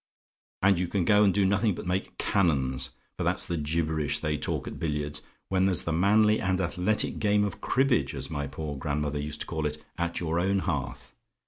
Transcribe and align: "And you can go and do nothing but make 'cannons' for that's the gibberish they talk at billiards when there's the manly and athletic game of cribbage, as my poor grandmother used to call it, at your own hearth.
"And 0.63 0.79
you 0.79 0.87
can 0.87 1.05
go 1.05 1.23
and 1.23 1.31
do 1.31 1.45
nothing 1.45 1.75
but 1.75 1.85
make 1.85 2.17
'cannons' 2.17 2.89
for 3.15 3.23
that's 3.23 3.45
the 3.45 3.55
gibberish 3.55 4.17
they 4.17 4.35
talk 4.35 4.67
at 4.67 4.79
billiards 4.79 5.21
when 5.49 5.65
there's 5.65 5.83
the 5.83 5.93
manly 5.93 6.39
and 6.41 6.59
athletic 6.59 7.19
game 7.19 7.43
of 7.43 7.61
cribbage, 7.61 8.15
as 8.15 8.27
my 8.27 8.47
poor 8.47 8.75
grandmother 8.75 9.19
used 9.19 9.41
to 9.41 9.45
call 9.45 9.67
it, 9.67 9.77
at 9.99 10.19
your 10.19 10.39
own 10.39 10.57
hearth. 10.57 11.13